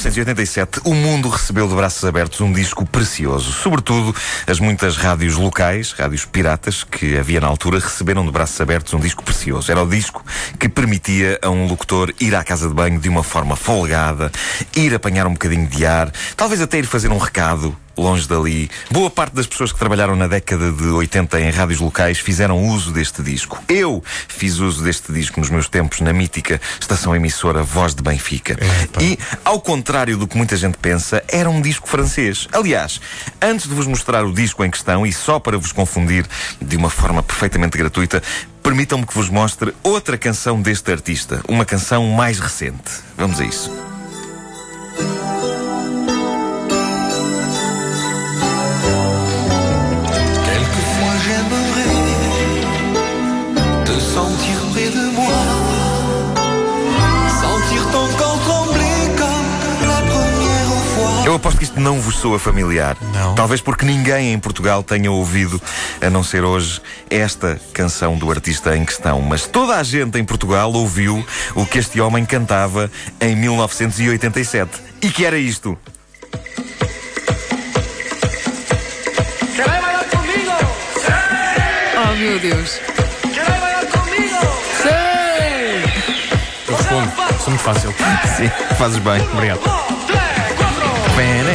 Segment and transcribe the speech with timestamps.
[0.00, 3.52] 1987, o mundo recebeu de braços abertos um disco precioso.
[3.52, 4.14] Sobretudo,
[4.46, 8.98] as muitas rádios locais, rádios piratas, que havia na altura, receberam de braços abertos um
[8.98, 9.70] disco precioso.
[9.70, 10.24] Era o disco
[10.58, 14.32] que permitia a um locutor ir à casa de banho de uma forma folgada,
[14.74, 18.70] ir apanhar um bocadinho de ar, talvez até ir fazer um recado longe dali.
[18.90, 22.92] Boa parte das pessoas que trabalharam na década de 80 em rádios locais fizeram uso
[22.92, 23.62] deste disco.
[23.68, 28.52] Eu fiz uso deste disco nos meus tempos na mítica estação emissora Voz de Benfica.
[28.82, 29.02] Epa.
[29.02, 32.48] E, ao contrário do que muita gente pensa, era um disco francês.
[32.52, 33.00] Aliás,
[33.40, 36.26] antes de vos mostrar o disco em questão, e só para vos confundir
[36.60, 38.22] de uma forma perfeitamente gratuita,
[38.62, 41.42] permitam-me que vos mostre outra canção deste artista.
[41.48, 42.90] Uma canção mais recente.
[43.16, 43.89] Vamos a isso.
[61.30, 62.96] Eu aposto que isto não vos soa familiar.
[63.14, 63.36] Não.
[63.36, 65.62] Talvez porque ninguém em Portugal tenha ouvido,
[66.00, 69.20] a não ser hoje, esta canção do artista em questão.
[69.22, 74.72] Mas toda a gente em Portugal ouviu o que este homem cantava em 1987.
[75.00, 75.78] E que era isto.
[81.94, 82.80] Oh meu Deus.
[83.32, 84.34] ¿Queréis bailar conmigo?
[86.66, 87.12] Eu respondo.
[87.38, 87.94] Sou muito fácil.
[88.36, 89.22] Sim, fazes bem.
[89.32, 89.99] Obrigado.
[91.16, 91.46] Fan,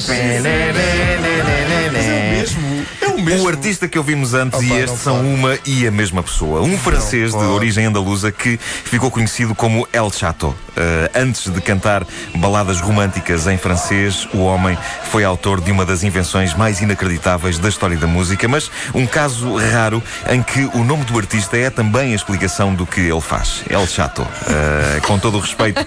[0.00, 0.89] fan, fan, fan,
[3.30, 6.62] É o artista que ouvimos antes Opa, e este são uma e a mesma pessoa.
[6.62, 10.48] Um francês de origem andaluza que ficou conhecido como El Chato.
[10.48, 10.56] Uh,
[11.14, 12.04] antes de cantar
[12.34, 14.76] baladas românticas em francês, o homem
[15.10, 19.56] foi autor de uma das invenções mais inacreditáveis da história da música, mas um caso
[19.56, 23.62] raro em que o nome do artista é também a explicação do que ele faz.
[23.68, 24.22] El Chato.
[24.22, 25.84] Uh, com todo o respeito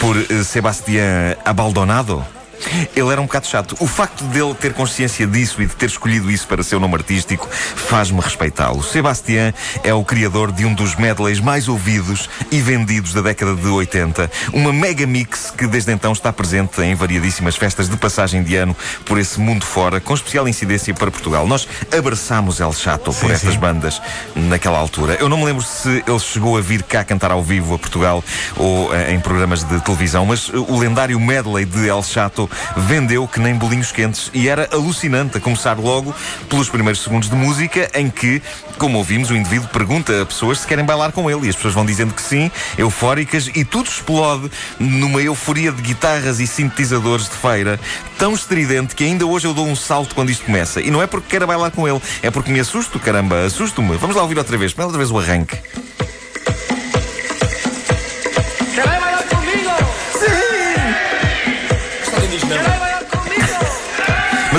[0.00, 2.35] por uh, Sebastián Abaldonado.
[2.94, 3.76] Ele era um bocado chato.
[3.80, 7.48] O facto dele ter consciência disso e de ter escolhido isso para seu nome artístico
[7.50, 8.82] faz-me respeitá-lo.
[8.82, 9.52] Sebastián
[9.82, 14.30] é o criador de um dos medleys mais ouvidos e vendidos da década de 80.
[14.52, 18.76] Uma mega mix que desde então está presente em variadíssimas festas de passagem de ano
[19.04, 21.46] por esse mundo fora, com especial incidência para Portugal.
[21.46, 23.58] Nós abraçámos El Chato por Sim, estas sim.
[23.58, 24.00] bandas
[24.34, 25.16] naquela altura.
[25.20, 28.22] Eu não me lembro se ele chegou a vir cá cantar ao vivo a Portugal
[28.56, 32.45] ou eh, em programas de televisão, mas eh, o lendário medley de El Chato
[32.76, 36.14] vendeu que nem bolinhos quentes e era alucinante, a começar logo
[36.48, 38.42] pelos primeiros segundos de música, em que,
[38.78, 41.74] como ouvimos, o indivíduo pergunta a pessoas se querem bailar com ele e as pessoas
[41.74, 47.36] vão dizendo que sim, eufóricas, e tudo explode numa euforia de guitarras e sintetizadores de
[47.36, 47.78] feira
[48.18, 50.80] tão estridente que ainda hoje eu dou um salto quando isto começa.
[50.80, 53.96] E não é porque quero bailar com ele, é porque me assusto, caramba, assusto-me.
[53.96, 55.56] Vamos lá ouvir outra vez, outra vez o arranque.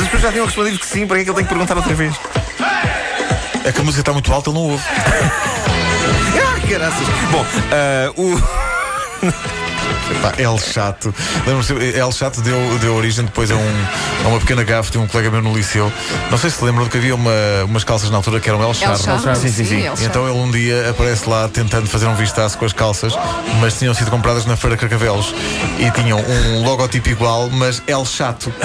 [0.07, 1.75] As pessoas já tinham respondido que sim, para que é que ele tem que perguntar
[1.75, 2.15] outra vez?
[3.65, 4.83] É que a música está muito alta, ele não ouve.
[6.39, 7.07] Ah, caraças.
[7.31, 9.56] Bom, ah, o.
[10.21, 11.13] Pá, El Chato.
[11.45, 13.85] Lembro-me, El Chato deu, deu origem depois a, um,
[14.25, 15.91] a uma pequena gafe de um colega meu no liceu.
[16.29, 17.31] Não sei se lembram que havia uma,
[17.65, 18.97] umas calças na altura que eram El El Charro.
[18.97, 19.35] Charro.
[19.35, 19.81] Sim, sim, sim.
[19.85, 23.13] El então ele um dia aparece lá tentando fazer um vistaço com as calças,
[23.59, 25.33] mas tinham sido compradas na Feira Carcavelos
[25.79, 28.51] e tinham um logotipo igual, mas El Chato.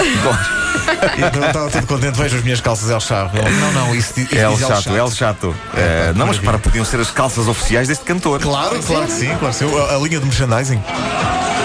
[1.16, 3.30] e então eu estava todo contente, vejo as minhas calças El Charro.
[3.36, 5.56] Ele, não, não, isso, isso El diz Chato, El Chato.
[5.74, 8.40] É, pá, não, mas para, podiam ser as calças oficiais deste cantor.
[8.40, 9.78] Claro, claro que sim, claro que sim.
[9.78, 10.82] A, a linha de merchandising.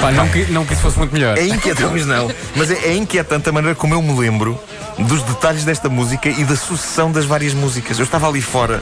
[0.01, 1.37] Pá, não, que, não que isso fosse muito melhor.
[1.37, 2.31] É inquietante, mas não.
[2.55, 4.59] Mas é, é inquietante a maneira como eu me lembro
[4.99, 7.97] dos detalhes desta música e da sucessão das várias músicas.
[7.99, 8.81] Eu estava ali fora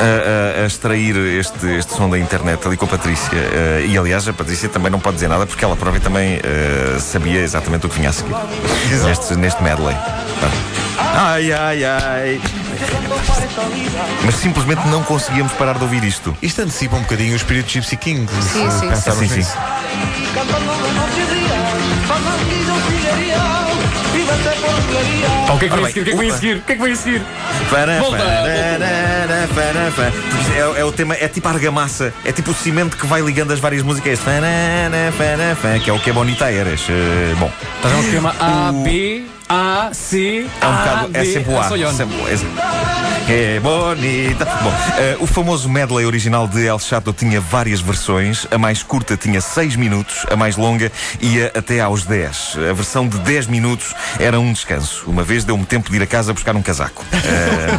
[0.00, 3.30] a, a- a extrair este, este som da internet ali com a Patrícia.
[3.36, 6.98] eh, e aliás, a Patrícia também não pode dizer nada porque ela própria também eh,
[7.00, 8.34] sabia exatamente o que vinha a seguir.
[9.04, 9.96] Neste, neste medley.
[10.98, 12.40] Ai, ai, ai.
[14.24, 16.36] Mas simplesmente não conseguíamos parar de ouvir isto.
[16.42, 18.26] Isto antecipa um bocadinho o espírito Gypsy King.
[18.52, 19.42] Sim, se sim, pensarmos sim.
[19.42, 19.48] Sim,
[25.46, 26.00] Pá, o que é que vem a seguir?
[26.00, 26.56] O que é que vem a seguir?
[26.56, 27.22] O que é que vem a seguir?
[27.70, 30.12] Para, Volta, para, para, para.
[30.56, 33.52] É, é o tema, é tipo a argamassa, é tipo o cimento que vai ligando
[33.52, 34.18] as várias músicas.
[34.20, 36.80] Para, para, para, que é o que é bonita eras.
[36.88, 41.10] Eh, bom, Estás a um esquema A, B, A, C, é um A, bocado.
[41.14, 41.64] É D, sempre o A.
[41.92, 42.93] sempre o- é sempre-
[43.26, 44.44] É bonita.
[44.44, 48.46] Bom, eh, o famoso medley original de El Chato tinha várias versões.
[48.50, 50.92] A mais curta tinha 6 minutos, a mais longa
[51.22, 52.56] ia até aos 10.
[52.70, 55.04] A versão de 10 minutos era um descanso.
[55.06, 57.02] Uma vez deu-me tempo de ir a casa buscar um casaco.
[57.14, 57.78] Eh,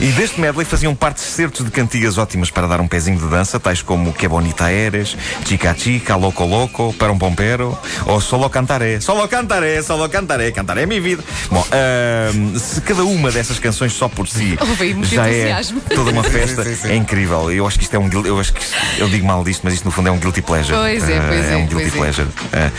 [0.00, 3.58] e deste medley faziam parte certos de cantigas ótimas para dar um pezinho de dança,
[3.58, 7.76] tais como Que Bonita Eres, Chica Chica, Loco Loco, Para um Pompero,
[8.06, 9.00] ou Solo Cantaré.
[9.00, 11.24] Solo Cantaré, Solo Cantaré, Cantaré é minha vida.
[11.50, 15.60] Bom, eh, se cada uma dessas canções só por si Houve aí muito já é
[15.94, 16.88] toda uma festa, Sim, sim, sim.
[16.92, 17.50] é incrível.
[17.50, 18.60] Eu acho que isto é um eu acho que
[18.98, 20.76] eu digo mal disto, mas isto no fundo é um guilty pleasure.
[20.76, 21.98] Pois é, Eh, pois é, um guilty pois é.
[21.98, 22.28] pleasure.
[22.52, 22.70] Eh.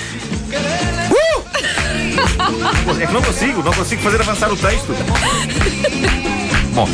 [1.12, 1.42] Uh!
[3.01, 4.88] É que não consigo, não consigo fazer avançar o texto.
[6.73, 6.88] Bom,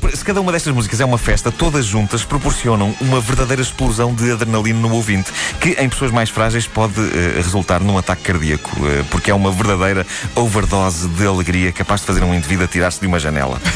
[0.00, 4.12] por- se cada uma destas músicas é uma festa, todas juntas proporcionam uma verdadeira explosão
[4.12, 5.30] de adrenalina no ouvinte,
[5.60, 9.52] que em pessoas mais frágeis pode eh, resultar num ataque cardíaco, eh, porque é uma
[9.52, 10.04] verdadeira
[10.34, 13.60] overdose de alegria capaz de fazer um indivíduo atirar-se de uma janela.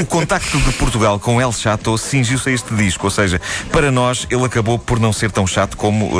[0.00, 3.40] O contacto de Portugal com El Chato cingiu-se a este disco, ou seja,
[3.72, 6.10] para nós ele acabou por não ser tão chato como.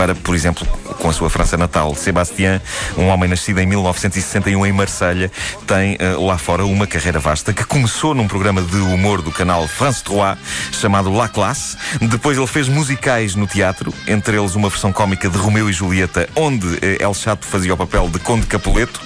[0.00, 0.66] Para, por exemplo,
[0.98, 1.94] com a sua França natal.
[1.94, 2.58] Sébastien,
[2.96, 5.30] um homem nascido em 1961 em Marselha,
[5.66, 9.68] tem eh, lá fora uma carreira vasta que começou num programa de humor do canal
[9.68, 10.38] France 3
[10.72, 11.76] chamado La Classe.
[12.00, 16.26] Depois ele fez musicais no teatro, entre eles uma versão cómica de Romeu e Julieta,
[16.34, 19.02] onde eh, El Chato fazia o papel de Conde Capuleto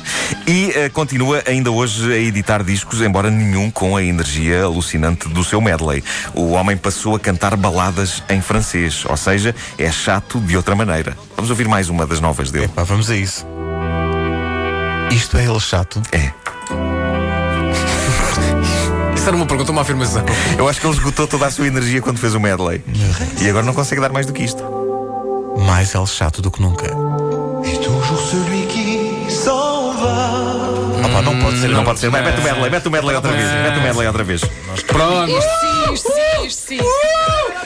[0.46, 5.42] e eh, continua ainda hoje a editar discos, embora nenhum com a energia alucinante do
[5.42, 6.04] seu medley.
[6.34, 10.83] O homem passou a cantar baladas em francês, ou seja, é chato de outra maneira.
[11.36, 12.68] Vamos ouvir mais uma das novas dele.
[12.68, 13.46] Pá, vamos a isso.
[15.10, 16.02] Isto é ele chato.
[16.12, 16.30] É.
[19.14, 20.22] Isso era uma pergunta, uma afirmação.
[20.58, 22.84] Eu acho que ele esgotou toda a sua energia quando fez o medley.
[23.40, 24.62] E agora não consegue dar mais do que isto.
[25.66, 26.86] Mais ele chato do que nunca.
[27.64, 31.08] Et toujours celui qui s'en va.
[31.10, 31.68] Pá, não pode ser.
[31.68, 32.10] Não pode ser.
[32.10, 33.44] Vai, mete o medley, mete o medley outra vez.
[33.50, 34.42] Mete o medley outra vez.
[34.86, 35.30] Pronto.
[35.30, 36.80] Isto sim, isto sim, isto sim.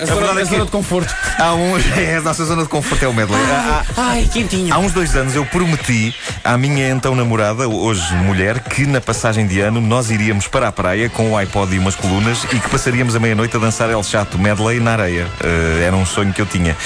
[0.00, 1.12] A zona, verdade é que- zona de conforto.
[1.38, 1.84] Há uns.
[1.98, 3.40] É, a nossa zona de conforto é o medley.
[3.50, 4.72] Há- há- Ai, quentinho.
[4.72, 6.14] Há uns dois anos eu prometi
[6.44, 10.72] à minha então namorada, hoje mulher, que na passagem de ano nós iríamos para a
[10.72, 14.02] praia com o iPod e umas colunas e que passaríamos a meia-noite a dançar El
[14.02, 15.26] Chato Medley na areia.
[15.42, 16.76] Eh, era um sonho que eu tinha.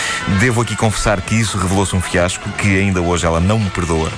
[0.41, 4.11] Devo aqui confessar que isso revelou-se um fiasco que ainda hoje ela não me perdoa,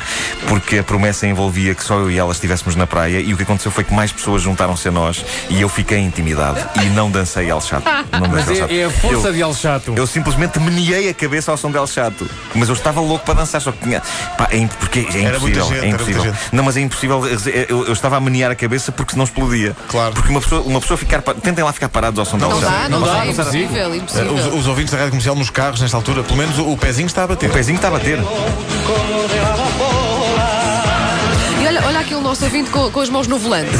[0.48, 3.42] porque a promessa envolvia que só eu e ela estivéssemos na praia e o que
[3.42, 7.50] aconteceu foi que mais pessoas juntaram-se a nós e eu fiquei intimidado e não dancei
[7.50, 7.84] El Chato.
[8.12, 8.70] Não Mas dancei El Chato.
[8.72, 9.94] é, é a força Eu- de El Chato.
[9.96, 10.23] eu simplesmente
[10.60, 12.28] meneei a cabeça ao som del chato.
[12.54, 14.00] Mas eu estava louco para dançar, só que tinha.
[14.36, 15.64] Pá, é, porque é Era muita impossível.
[15.64, 16.22] gente, é era muita impossível.
[16.24, 16.38] gente.
[16.52, 17.22] Não, mas é impossível.
[17.68, 19.76] Eu, eu estava a menear a cabeça porque senão explodia.
[19.88, 20.14] Claro.
[20.14, 21.22] Porque uma pessoa, uma pessoa ficar.
[21.22, 22.70] Tentem lá ficar parados ao som del Não chato.
[22.70, 23.42] dá, não, Não dá, dá, não é dá.
[23.42, 24.32] impossível, Os, impossível.
[24.58, 27.24] os ouvintes da rádio comercial nos carros, nesta altura, pelo menos o, o pezinho está
[27.24, 27.50] a bater.
[27.50, 28.18] O pezinho está a bater.
[32.04, 33.70] Olha aquele nosso ouvinte com, com as mãos no volante,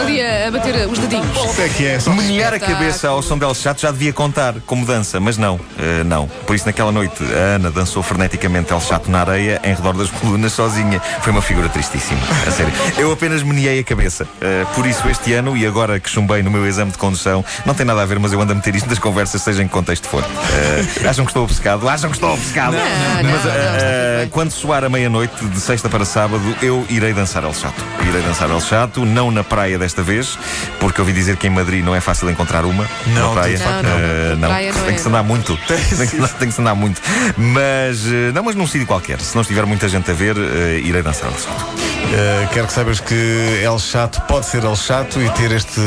[0.00, 1.26] ali a, a bater os dedinhos.
[1.36, 2.10] Isso é que é só.
[2.14, 6.02] Menear a cabeça ao som del chato já devia contar como dança, mas não, eh,
[6.02, 6.26] não.
[6.46, 10.08] Por isso, naquela noite, a Ana dançou freneticamente el chato na areia, em redor das
[10.08, 10.98] colunas, sozinha.
[11.20, 12.72] Foi uma figura tristíssima, a sério.
[12.96, 14.26] Eu apenas meneei a cabeça.
[14.40, 17.74] Eh, por isso, este ano, e agora que chumbei no meu exame de condução, não
[17.74, 19.74] tem nada a ver, mas eu ando a meter isto nas conversas, seja em que
[19.74, 20.24] contexto for.
[20.24, 21.86] Eh, acham que estou obcecado?
[21.86, 22.72] Acham que estou obcecado?
[22.72, 26.84] Não, não, mas, não, eh, eh, quando soar a meia-noite, de sexta para sábado, eu
[26.88, 27.82] irei dançar El Chato.
[28.06, 30.38] Irei dançar El Chato, não na praia desta vez,
[30.80, 32.86] porque ouvi dizer que em Madrid não é fácil encontrar uma.
[33.08, 33.56] Não, na praia.
[33.56, 33.98] de facto não.
[33.98, 35.56] Eh, Na praia não tem que se andar muito.
[35.66, 37.00] tem, que, se- tem que se andar muito.
[37.36, 39.20] Mas, eh, não, mas num sítio qualquer.
[39.20, 41.88] Se não estiver muita gente a ver, eh, irei dançar El Chato.
[42.08, 45.80] Uh, quero que saibas que El Chato pode ser El Chato e ter este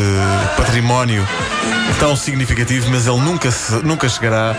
[0.55, 1.25] património
[2.00, 4.55] tão significativo, mas ele nunca, se- nunca chegará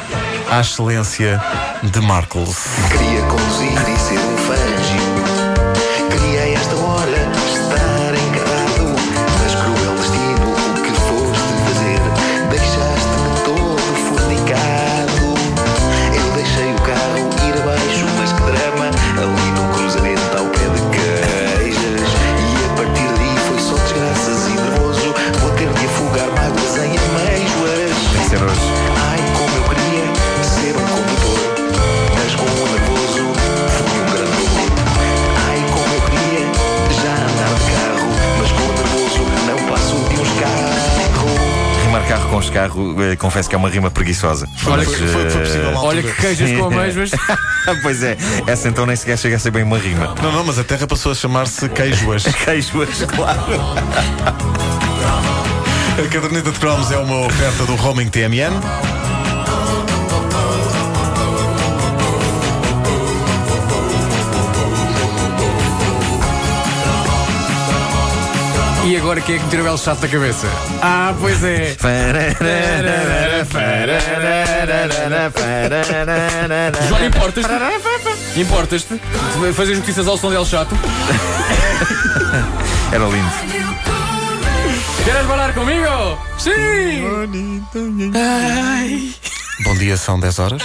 [0.50, 1.41] à excelência
[1.83, 2.57] de Marcos.
[42.62, 44.49] Carro, eh, confesso que é uma rima preguiçosa.
[44.57, 47.11] Foi, foi, foi, foi eh, possível na Olha que queijas com amêijoas.
[47.83, 48.16] pois é,
[48.47, 50.14] essa então nem sequer chega a ser bem uma rima.
[50.23, 52.25] Não, não, mas a terra passou a chamar-se Queijoas.
[52.45, 53.40] Queijoas, claro.
[55.99, 58.61] A caderneta de cromos é uma oferta do Roaming TMN.
[68.85, 70.47] E agora quem é que me tira o El chato da cabeça?
[70.83, 71.77] Ah, pois é.
[76.89, 77.53] João, importas-te?
[78.41, 79.01] Importas-te?
[79.55, 80.75] Fazer notícias ao som del chato?
[82.93, 83.31] Era lindo.
[85.05, 86.19] Queres falar comigo?
[86.39, 87.03] Sim!
[89.65, 90.61] Bom dia, são 10 horas.